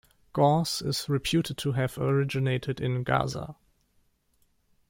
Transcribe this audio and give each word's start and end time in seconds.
Gauze 0.33 0.81
is 0.81 1.07
reputed 1.07 1.59
to 1.59 1.73
have 1.73 1.95
originated 1.99 2.81
in 2.81 3.03
Gaza. 3.03 3.55